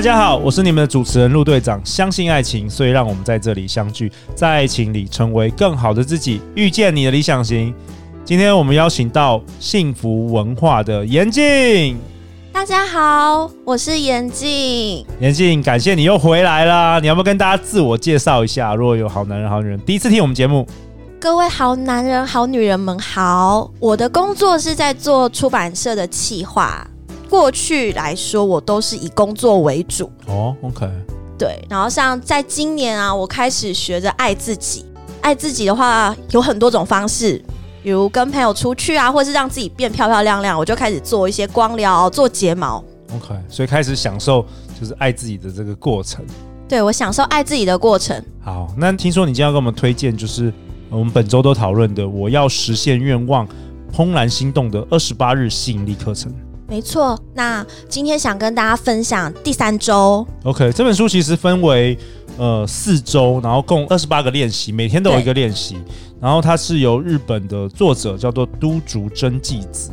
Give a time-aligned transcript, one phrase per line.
[0.00, 1.78] 大家好，我是你们的主持人陆队长。
[1.84, 7.74] 相信爱情，所以让我们在这里相聚，在爱情里成为更好的自己，遇见你的理想型。
[8.24, 11.98] 今天我们邀请到幸福文化的严静。
[12.50, 15.04] 大家好，我是严静。
[15.20, 16.98] 严静，感谢你又回来啦！
[16.98, 18.74] 你要不要跟大家自我介绍一下？
[18.74, 20.66] 如果有好男人、好女人第一次听我们节目，
[21.20, 23.70] 各位好男人、好女人们好。
[23.78, 26.86] 我的工作是在做出版社的企划。
[27.30, 30.54] 过去来说，我都是以工作为主哦。
[30.62, 30.86] OK，
[31.38, 31.64] 对。
[31.70, 34.84] 然后像在今年啊，我开始学着爱自己。
[35.22, 37.40] 爱自己的话，有很多种方式，
[37.82, 40.58] 比如跟朋友出去啊，或是让自己变漂漂亮亮。
[40.58, 42.82] 我就开始做一些光疗、做睫毛。
[43.14, 44.44] OK，所以开始享受
[44.80, 46.24] 就是爱自己的这个过程。
[46.66, 48.20] 对，我享受爱自己的过程。
[48.40, 50.52] 好，那听说你今天要给我们推荐，就是
[50.88, 53.46] 我们本周都讨论的，我要实现愿望，
[53.94, 56.32] 怦然心动的二十八日吸引力课程。
[56.70, 60.24] 没错，那今天想跟大家分享第三周。
[60.44, 61.98] OK，这本书其实分为
[62.38, 65.76] 呃四周，然后共二十八个练习，每天都有一个练习。
[66.20, 69.90] 然后它是由日本的作者叫做都竹真纪子。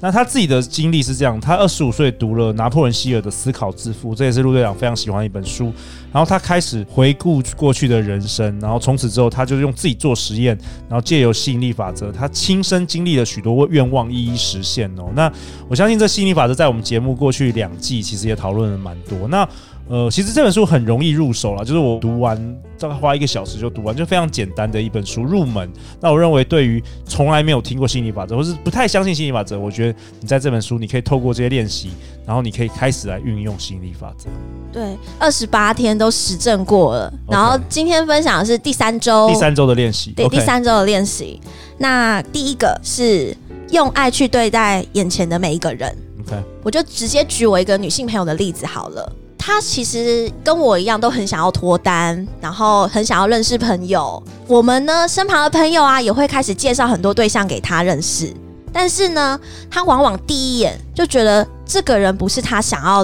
[0.00, 5.72] 那他自己的经历是这样：他二十五岁读了拿破仑希尔的《思考致富》，这也是陆队长非常喜欢的一本书。
[6.12, 10.56] 然后他开始回顾过去的人生，然后从此之后，他就用自己做实验，
[10.88, 15.10] 然后借由吸引力法则，他亲身经历了许多愿望一一实现哦。
[15.14, 15.30] 那
[15.68, 19.28] 我相信这吸引力法则在我们节目过去两季其实也讨论了蛮多。
[19.28, 19.46] 那
[19.88, 22.36] 呃，其实这本书很容易入手了，就是我读完
[22.78, 25.66] 大概花一个小时就读完，就非常简单的一本书入门。
[25.98, 31.90] 那我认为，对于从来没有听过心理法则，或是不太相信心理法则，我觉得你在这本书，你可以透过这些练习，
[32.26, 34.28] 然后你可以开始来运用心理法则。
[34.70, 37.10] 对，二十八天都实证过了。
[37.26, 41.40] 然后今天分享的是第三周，第三周的练习，对、第三周的练习。
[41.78, 43.34] 那第一个是
[43.70, 45.96] 用爱去对待眼前的每一个人。
[46.20, 49.10] OK，我就直接举我一个女性朋友的例子好了。
[49.48, 54.22] 他其实跟我一样，都很想要脱单，然后很想要认识朋友。
[54.46, 58.30] 我们呢，身旁的朋友啊，也会开始介绍很多对象给他认识。
[58.74, 63.02] 但是呢，他往往第一眼就觉得这个人不是他想要，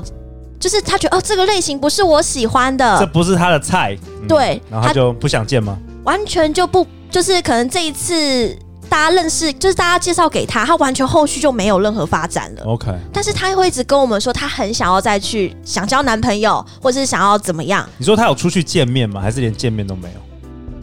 [0.60, 3.97] 就是他觉得哦，这个类型不是我喜欢的，这不是他的菜。
[4.21, 5.78] 嗯、对，然后他就不想见吗？
[6.05, 8.55] 完全就不，就是可能这一次。
[8.94, 12.62] 大家认识，就是大家介绍给他，他完全后续就没有任何发展了。
[12.62, 17.84] OK，但是他会一直跟我们说，他很想要再去，想交男朋友，或是想要怎么样？
[17.99, 19.21] 你说他有出去见面吗？
[19.21, 20.21] 还是连见面都没有？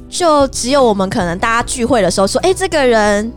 [0.10, 3.32] 就只有我们可能大家聚会的时候说，哎、欸，这个人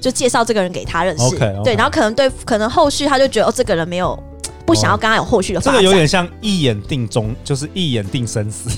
[0.00, 1.22] 就介绍这个人给他认识。
[1.22, 4.18] Okay, OK，对，然后可能对，可能后续他就觉得，哦，这个人没有
[4.64, 5.74] 不想要跟他有后续的发展。
[5.74, 8.70] 这个有点像一眼定终，就是一眼定生死。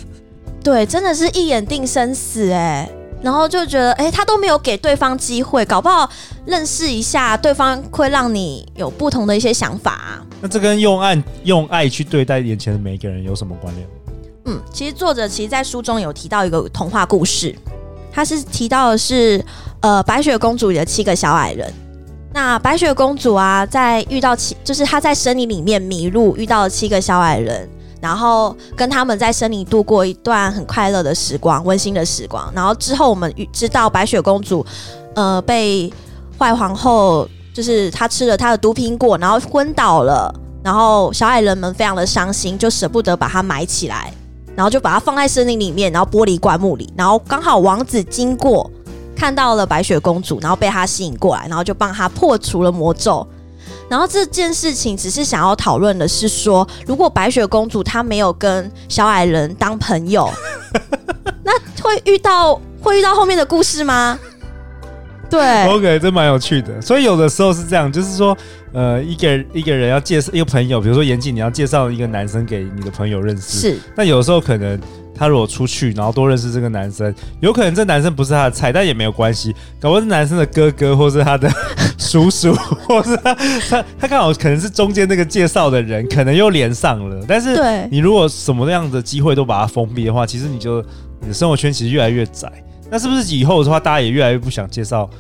[0.65, 2.91] 对，真的是一眼定生死、欸，哎。
[3.23, 6.09] 然后就觉得，哎，他都没有给对方机会，搞不好
[6.47, 10.27] 认识一下对方会让你有不同的一些想法啊。
[10.41, 13.87] 那这跟用爱用爱去对待眼前的每一个人有什么关联？
[14.47, 17.55] 嗯，其实作者其实在书中有提到一个童话故事，
[18.12, 19.45] 他是提到的是，
[19.81, 21.73] 呃，白雪公主里的七个小矮人。
[22.33, 27.69] 那白雪公主啊，在遇到七，就是她在森林里面迷路，遇到了七个小矮人。
[28.00, 32.50] 然后跟他们在森林度过一段很快乐的时光，温馨的时光。
[32.54, 34.64] 然后之后我们知道白雪公主，
[35.14, 35.92] 呃，被
[36.38, 40.32] 坏皇后就是她吃了她的毒苹果，然后昏倒了。
[40.62, 44.12] 然后小矮人们非常的伤心，就舍不得把她埋起来，
[44.54, 46.92] 然后就把她放在森林里面，然后玻璃棺木里。
[46.97, 48.70] 然后刚好王子经过，
[49.16, 53.26] 看到了白雪公主，然后被她吸引过来，然后就帮她破除了魔咒。
[53.88, 60.28] 然后这件事情只是想要讨论的是说，如果白雪公主她没有跟小矮人当朋友，
[61.43, 64.19] 那会遇到会遇到后面的故事吗？
[65.31, 66.81] 对，OK，这蛮有趣的。
[66.81, 68.37] 所以有的时候是这样，就是说，
[68.73, 73.79] 呃，一个一个人要介绍一个朋友，比如说严静，你要介绍一个男生给你的朋友认识，是。
[73.94, 74.79] 那有的时候可能。
[75.19, 79.53] 他如果出去，然后多认识这个男生，有可能这男生不是他的菜，但也没有关系。
[79.81, 81.50] 搞不好是男生的哥哥，或是他的
[81.99, 83.35] 叔叔，或是他
[83.69, 87.25] 他他刚好可能是中间那个介绍的人，可能又连上了。
[87.26, 87.59] 但是，
[87.91, 90.81] 你如果什么样的机会都把它封闭的话，其实你就
[91.21, 92.50] 你的生活圈其实越来越窄。
[92.91, 95.11] 那是不是以后的话，大家也越来越不想介绍？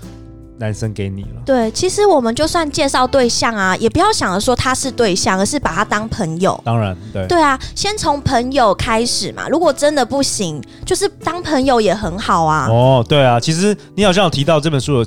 [0.58, 6.60] 男生给你了，对，其实我们就算介绍对象啊，也不要想着说他是对象，而是把他当朋友。
[6.64, 9.48] 当然，对，对啊，先从朋友开始嘛。
[9.48, 12.66] 如果真的不行，就是当朋友也很好啊。
[12.68, 15.04] 哦，对啊，其实你好像有提到这本书有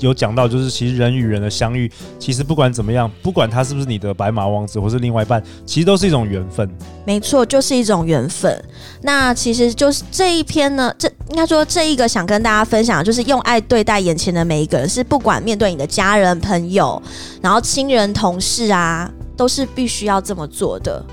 [0.00, 6.68] 有讲到，就是其实人与人的相遇，其实不管怎么样，不管他是不是你的白马王子或是另外一半，其实都是一种缘分。
[7.04, 8.62] 没错，就是一种缘分。
[9.02, 17.00] 那其实就是这一篇呢，这应该说这一个想跟大家分享，就是用爱对待眼前的每一个人，是不管面对你的家人、朋友，
[17.40, 21.04] 然后亲人、同事啊，都是必须要这么做的。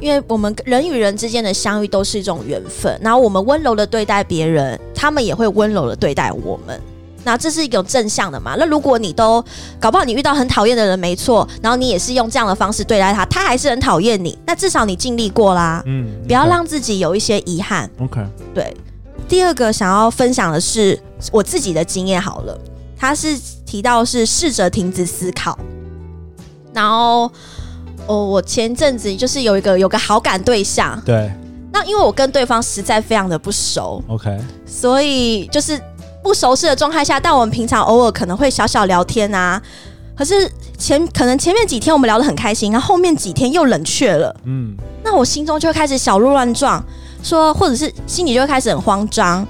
[0.00, 6.78] 因为我们人与人之间的相遇都是一种缘分，然后我们温柔的对待别人，他们也会温柔的对待我们。
[7.24, 8.54] 那这是一种正向的嘛？
[8.58, 9.44] 那如果你都
[9.80, 15.82] 搞不好，你遇到很讨厌的人，没错，然后你也是用这样的方式对待他，他还是很讨厌你，那至少你尽力过啦。
[15.86, 17.90] 嗯不要让自己有一些遗憾。
[18.00, 18.20] OK，
[18.54, 18.76] 对。
[19.26, 20.98] 第二个想要分享的是
[21.32, 22.58] 我自己的经验好了，
[22.96, 25.58] 他是提到是试着停止思考，
[26.72, 27.30] 然后。
[28.06, 31.32] 哦，我前阵子就是有一个有个好感对象，对。
[31.72, 35.80] 那因为我跟对方实在非常的不熟，OK，所以就是
[36.24, 39.60] 不熟悉的状态下，但我们平常偶尔可能会小小聊天啊。
[40.16, 44.74] 可是前可能前面几天我们聊得很开心，然后后面几天又冷却了，嗯。
[45.04, 46.82] 那我心中就会开始小鹿乱撞，
[47.22, 49.46] 说或者是心里就会开始很慌张。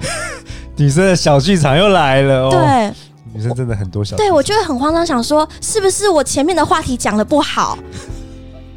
[0.75, 2.93] 女生的小剧场又来了，哦，对，
[3.33, 7.77] 女生真的很多小，对我就会很慌张，想说是不是我前面的话题讲的不好。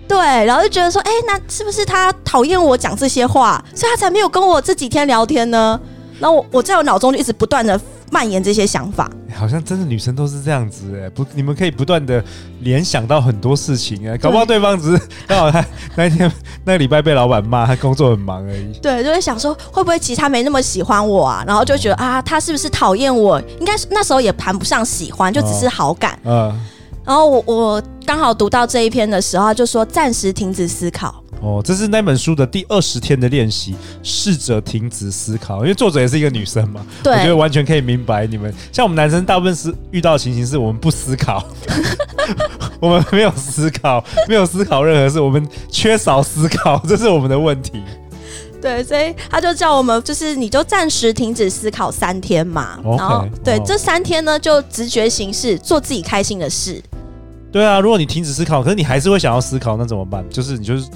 [0.06, 5.78] 对，然后就觉得说，哎，那是不是他讨厌我讲这些话，所以他才没有跟我这几天聊天呢？
[6.18, 7.80] 然后我我在我脑中就一直不断的
[8.10, 9.10] 蔓延这些想法。
[9.34, 12.22] 好像真的女生都是这样子哎，不，你们可以不断的
[12.60, 16.30] 联想到很多事情哎，搞不好对方只是刚好他那一天
[16.64, 18.72] 那个礼拜被老板骂，他工作很忙而已。
[18.82, 21.44] 对，就会想说会不会其实他没那么喜欢我啊？
[21.46, 23.40] 然后就觉得啊，他是不是讨厌我？
[23.60, 26.18] 应该那时候也谈不上喜欢，就只是好感。
[26.24, 26.32] 嗯。
[26.32, 26.56] 哦
[27.08, 31.24] 然后我我刚好读到这一篇的时候，就说暂时停止思考。
[31.40, 35.58] 哦，这是那本书的第二十天的练习，试着停止思考。
[35.60, 38.52] 因为作者也是一个女生嘛，对，我觉得完全可以明白你们。
[38.72, 41.44] 像我们男生，大部分是遇到的情形是我们不思考，
[42.80, 47.82] 我们没有思考，没有思考任何事，我们缺少思考， 这是我们的问题。
[48.60, 52.76] 对，所以他就叫我们，就是你就暂时停止思考三天嘛。
[52.82, 56.82] Okay, 然后，对、哦、这三天呢，就直觉行事，做自己开心的事。
[57.52, 60.24] 对啊，如果你停止思考，可是你还是会想要思考，那怎么办？
[60.28, 60.88] 就是你就是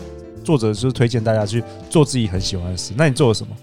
[0.45, 2.93] 作者就是推荐大家去做自己很喜欢的事。
[2.97, 3.55] 那你做了什么？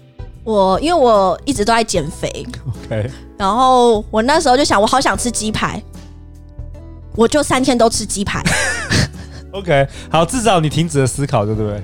[0.42, 2.46] 我因为我一直都在减肥
[2.86, 3.10] ，OK。
[3.36, 5.80] 然后我那时候就想，我好想吃鸡排，
[7.14, 8.42] 我就三天都吃鸡排。
[9.52, 11.82] OK，好，至少你停止了思考，对不对？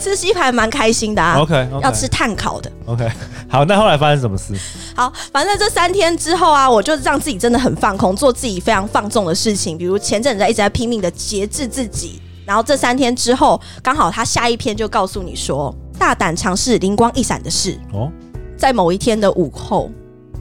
[0.00, 1.38] 吃鸡排蛮开心的啊。
[1.40, 1.80] OK，, okay.
[1.82, 2.72] 要吃碳烤的。
[2.86, 3.06] OK，
[3.50, 4.54] 好，那后来发生什么事？
[4.96, 12.18] 好，反正这三天之后啊，我就让自己真的很放空，做自己非常放纵的事情，比如前阵子在一直在拼命的节制自己。
[12.50, 17.78] 然后这三天之后，刚好他下一篇就告诉你说，大胆尝试灵光一闪的事。
[17.92, 18.10] 哦，
[18.56, 19.88] 在某一天的午后，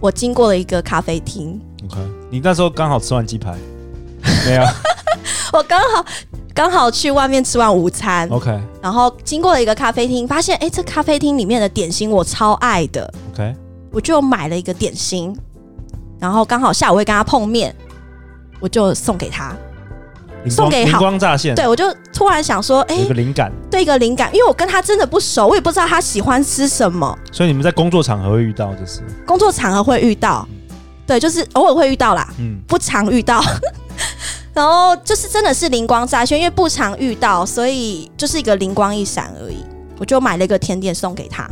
[0.01, 1.61] 我经过了一个咖啡厅。
[1.85, 1.99] OK，
[2.31, 3.55] 你那时候刚好吃完鸡排？
[4.43, 4.63] 没有，
[5.53, 6.03] 我刚好。
[6.55, 13.55] 刚好去外面吃完午餐，OK，然后经过了一个咖啡厅，发现哎，这咖啡厅里面的点心我超爱的，OK，
[13.91, 15.33] 我就买了一个点心，
[16.19, 17.73] 然后刚好下午会跟他碰面，
[18.59, 19.55] 我就送给他，
[20.47, 30.47] 送给好灵光乍现，对，我就突然想说，哎，有个灵感，对，一个灵感，因为我跟他真的不熟，我也不知道他喜欢吃什么，所以你们在工作场合会遇到，就是工作场合会遇到，
[31.07, 33.43] 对，就是偶尔会遇到啦，嗯，不常遇到。
[34.53, 39.57] 然后就是真的是灵光乍现，因为不常遇到，所以就是一个灵光一闪而已。
[39.97, 41.49] 我就买了一个甜点送给他，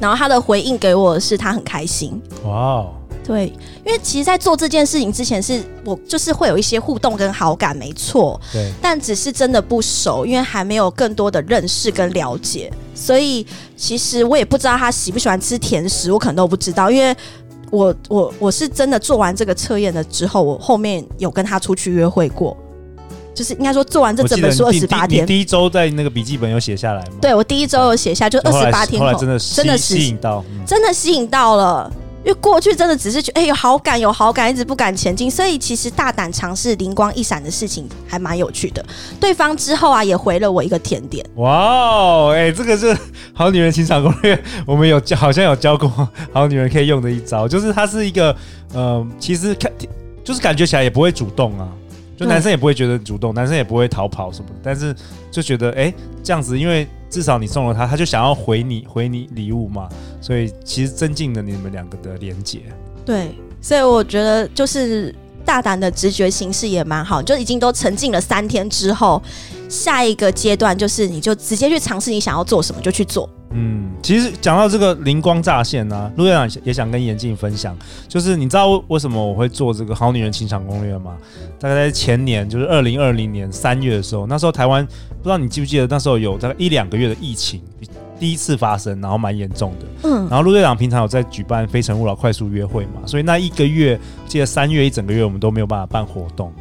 [0.00, 2.20] 然后他的回应给我的是他很开心。
[2.44, 2.84] 哇
[3.24, 3.46] 对，
[3.84, 8.40] 因为其实，在做这件事情之前，是我就是会有一些互动跟好感，没错。
[8.52, 13.46] 对，但只是真的不熟，因为还没有更多的认识跟了解，所以
[13.76, 17.16] 其实我也不知道他喜不喜欢吃甜食，我可能都不知道，因为。
[17.72, 22.56] 我我我是真的做完这个测验了之后，我后面有跟他出去约会过，
[23.32, 27.12] 就是应该说做完这整本书二十八天，第一周在那个笔记本有写下来吗？
[27.22, 31.88] 对，我第一周有写下，就二十八天后，后来真的真的吸引到，嗯、真的吸引到了。
[32.22, 38.84] 因为过去真的只是觉得哎、有好感有好感，一直不敢前进，所以其实大胆尝试灵光一闪的事情还蛮有趣的。
[39.18, 41.24] 对方之后啊也回了我一个甜点。
[41.36, 42.94] 哇哦，哎，这个是
[43.32, 45.88] 好女人情场攻略，我们有好像有教过
[46.32, 48.36] 好女人可以用的一招，就是它是一个
[48.74, 49.72] 呃，其实看
[50.22, 51.66] 就是感觉起来也不会主动啊，
[52.18, 54.94] 就男生也不会觉得主动，男生也不会逃跑什么的，但是
[55.30, 56.86] 就觉得哎、这样子，因为。
[57.10, 59.88] 至少你送了他，他就想要回你回你礼物嘛，
[60.20, 62.60] 所以其实增进了你们两个的连结。
[63.04, 65.12] 对，所以我觉得就是
[65.44, 69.20] 大胆的直觉形式也蛮好，就已经都沉浸了三天之后，
[69.68, 73.28] 下一个阶段就是你就直接去尝试你想要做什么就去做。
[73.50, 77.76] 嗯，其实讲到这个灵光乍现呢、啊，陆队长也想跟严静分享，
[78.08, 81.16] 就是你知道为什么我会做这个好女人情场攻略吗？
[81.58, 87.60] 大概在前年，就是二零二零年三月的时候，那时候台湾不知道你记不记得，那时候有大概一两个月的疫情
[88.18, 90.08] 第一次发生，然后蛮严重的。
[90.08, 96.52] 嗯，然后陆队长平常有在举办非诚勿扰快速约会嘛，所以那一个月，记得三月一整个月我们都没有办法办活动。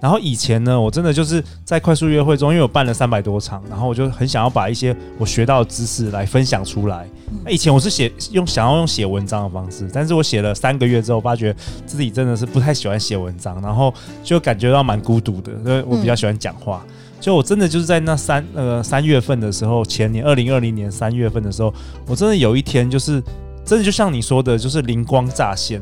[0.00, 7.06] 然后以前呢，我真的就是在快速约会中，因为我办了三百多场，然后我就很想要把一些我学到的知识来分享出来。
[7.44, 11.54] 那以前我是写用想要用写文章的方式，但是我写了三个月之后，发觉
[11.86, 16.84] 自己真的是不太喜欢写文章，然后就感觉到蛮孤独的，因为我比较喜欢讲话。
[17.18, 21.72] 就我真的就是在那三呃三月份的时候，前年二零二零年三月份的时候，
[22.06, 23.22] 我真的有一天就是
[23.64, 25.80] 真的就像你说的，就是灵光乍现。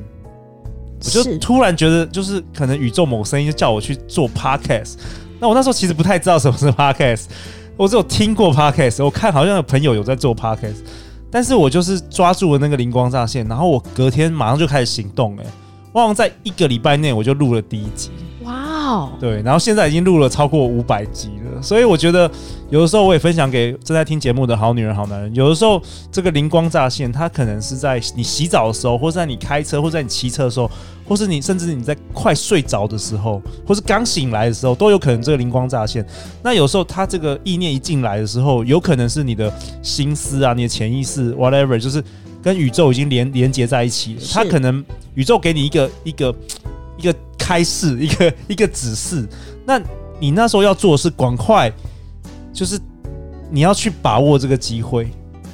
[1.05, 4.95] 我就突然觉得，就是可能宇宙某声音就叫我去做 podcast。
[5.41, 7.25] 那我那时候其实不太知道什么是 podcast，
[7.77, 10.77] 我只有听过 podcast，我看好像有朋友有在做 podcast，
[11.31, 15.37] 但是我就是抓住了那个灵光乍现，然后我隔天马上就开始行动。
[15.39, 15.45] 哎，
[15.93, 18.11] 我好像在一个礼拜内我就录了第一集。
[18.45, 22.31] 哇哦，对，然后现在已经录了超过五百集了，所以我觉得
[22.69, 25.35] 有的时候我也分享给正在听节目的好女人、好男人。
[25.35, 30.71] 有的时候这个灵光乍现，它可能是在你洗澡的时候，或是在你开车，或在你骑车的时候，
[31.09, 36.07] 或是你甚至你在快睡着的时候，或是刚醒来的时候，都有可能这个灵光乍现。
[36.43, 39.53] 那有时候它这个意念一进来的时候，有可能是你的
[39.83, 42.05] 心思啊，你的潜意识，whatever，就是
[42.43, 44.21] 跟宇宙已经连连接在一起了。
[44.33, 46.35] 它可能宇宙给你一个一个
[46.99, 47.15] 一个。
[47.37, 49.29] 开示一个一个指示，
[49.67, 49.79] 那
[50.21, 51.73] 你那时候要做的是赶快，
[52.53, 52.81] 就是
[53.51, 55.09] 你要去把握这个机会，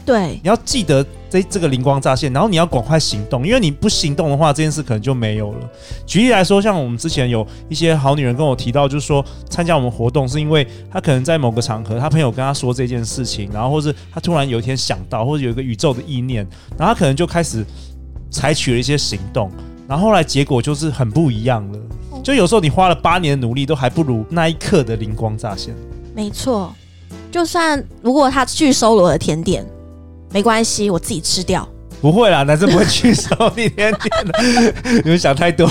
[0.05, 5.71] 对，你要记得这这个灵光乍现，然后你要赶快行动，因为你不行动的话，这件事可能就没有了。
[6.07, 16.47] 举例来说，像我们之前有一些好女人跟我提到，就是说参加我们活动是因为她可能在某个场合，她朋友跟她说这件事情，然后或是她突然有一天想到，或者有一个宇宙的意念，
[16.79, 17.65] 然后她可能就开始
[18.31, 19.51] 采取了一些行动。
[19.89, 21.79] 然后后来结果就是很不一样了，
[22.23, 25.75] 就有时候你花了八年的努力，都还不如那一刻的灵光乍现。
[26.15, 26.75] 没错，
[27.31, 29.65] 就算如果他拒收了我的甜点，
[30.33, 31.67] 没关系，我自己吃掉。
[32.01, 34.75] 不会啦，男生不会拒收你甜点的，
[35.05, 35.69] 你们想太多。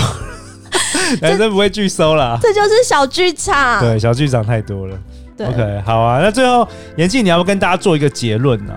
[1.20, 3.80] 男生不会拒收啦，这就是小剧场。
[3.80, 4.96] 对，小剧场太多了。
[5.36, 6.20] 对，OK，好啊。
[6.22, 6.66] 那最后，
[6.96, 8.72] 严静，你要不跟大家做一个结论呢？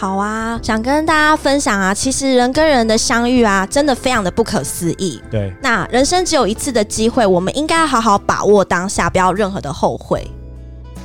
[0.00, 5.20] 好啊，想跟大家分享啊，其实人跟人的相遇啊，真的非常的不可思议。
[5.30, 10.26] 对，那人生只有一次的机会，我们应该好好把握当下，不要任何的后悔，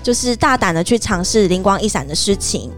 [0.01, 2.71] 就是大胆的去尝试灵光一闪的事情。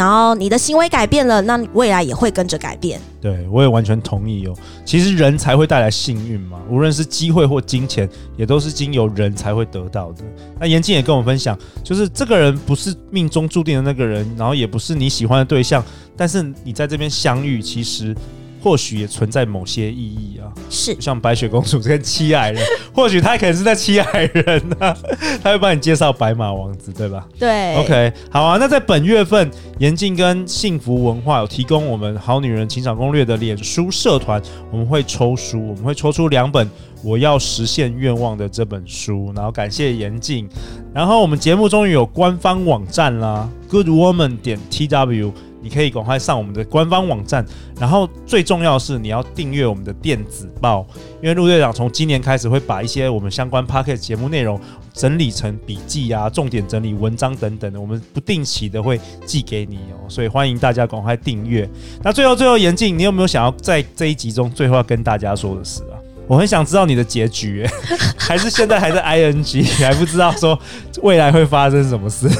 [0.00, 2.98] 然后你的行为改变了，那未来也会跟着改变。
[3.20, 4.56] 对，我也完全同意哦。
[4.82, 10.24] 其实人才会带来幸运嘛，无论是机会或金钱，也都是经由人才会得到的。
[10.58, 11.54] 那严静也跟我们分享，
[11.84, 15.84] 就是这个人不是命中注定的那个人，然后也不是你喜欢的对象，
[16.16, 18.16] 但是你在这边相遇，其实。
[18.60, 22.62] 或许也存在某些意义啊，是像白雪公主跟七矮人，
[22.94, 24.96] 或许他可能是在七矮人呢、啊，
[25.42, 27.26] 他会帮你介绍白马王子，对吧？
[27.38, 28.58] 对，OK，好啊。
[28.60, 34.40] 那在本月份，严静跟幸福文化有提供我们好女人情场攻略的脸书社团，
[34.70, 36.66] 我们会抽书，我们会抽出两本
[37.02, 40.48] 《我要实现愿望》的这本书，然后感谢严静。
[40.92, 45.32] 然后我们节目终于有官方网站啦，Good Woman 点 TW。
[45.62, 47.44] 你可以赶快上我们的官方网站，
[47.78, 50.86] 然后最重要的是你要订阅我们的电子报，
[51.22, 54.60] 因为陆队长从今年开始会把一些我们相关 Podcast 节目内容
[54.92, 61.68] 整理成笔记啊、重点整理文章等等的，我们不定期的会寄给你哦，所以欢迎大家赶快订阅。
[62.02, 65.99] 那最后最后，严静，你有没有想要在这一集中最后要跟大家说的事啊？
[66.30, 67.68] 我很想知道你的结局，
[68.16, 70.56] 还是现在还在 ing，你还不知道说
[71.02, 72.30] 未来会发生什么事？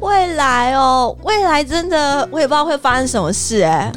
[0.00, 3.92] 未来哦，未来真的我也不知道会发生什么事哎。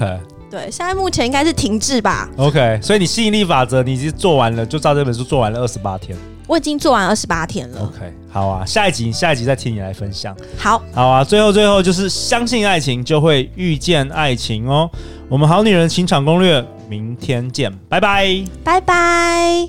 [0.51, 2.29] 对，现在目前应该是停滞吧。
[2.35, 6.17] OK，所以你吸引力法则你已经做完了，就照这本书做完了二十八天。
[6.45, 7.83] 我已经做完二十八天了。
[7.83, 10.35] OK，好啊，下一集下一集再听你来分享。
[10.57, 14.89] 好，好啊，最后最后就是相信爱情就会遇见爱情哦。
[15.29, 16.61] 我们好女人情场攻略。
[16.89, 19.67] 明天见，拜拜，拜拜。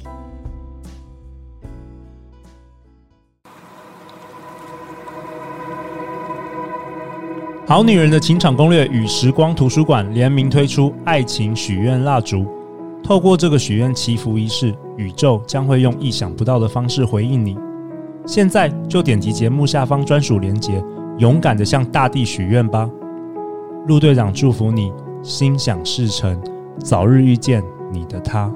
[7.67, 12.47] 好女人的情场攻略与时光图书馆联名推出爱情许愿蜡烛，
[13.05, 17.59] 透过这个许愿祈福仪式，宇宙将会用意想不到的方式回应你。
[18.25, 20.83] 现在就点击节目下方专属链接，
[21.19, 22.89] 勇敢的向大地许愿吧。
[23.87, 24.91] 陆队长祝福你，
[25.23, 26.41] 心想事成。
[26.81, 28.53] 早日遇见你的他。